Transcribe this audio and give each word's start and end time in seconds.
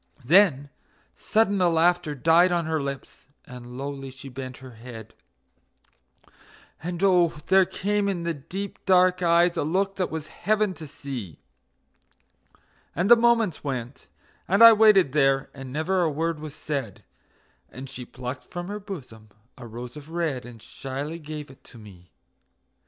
Then 0.25 0.71
sudden 1.15 1.59
the 1.59 1.69
laughter 1.69 2.15
died 2.15 2.51
on 2.51 2.65
her 2.65 2.81
lips, 2.81 3.27
and 3.45 3.77
lowly 3.77 4.09
she 4.09 4.29
bent 4.29 4.57
her 4.57 4.71
head; 4.71 5.13
And 6.81 7.03
oh, 7.03 7.35
there 7.49 7.65
came 7.67 8.09
in 8.09 8.23
the 8.23 8.33
deep, 8.33 8.83
dark 8.87 9.21
eyes 9.21 9.57
a 9.57 9.63
look 9.63 9.97
that 9.97 10.09
was 10.09 10.25
heaven 10.25 10.73
to 10.73 10.87
see; 10.87 11.37
And 12.95 13.11
the 13.11 13.15
moments 13.15 13.63
went, 13.63 14.07
and 14.47 14.63
I 14.63 14.73
waited 14.73 15.13
there, 15.13 15.51
and 15.53 15.71
never 15.71 16.01
a 16.01 16.09
word 16.09 16.39
was 16.39 16.55
said, 16.55 17.03
And 17.69 17.87
she 17.87 18.03
plucked 18.03 18.45
from 18.45 18.69
her 18.69 18.79
bosom 18.79 19.29
a 19.55 19.67
rose 19.67 19.95
of 19.95 20.09
red 20.09 20.47
and 20.47 20.59
shyly 20.63 21.19
gave 21.19 21.51
it 21.51 21.63
to 21.65 21.77
me. 21.77 22.09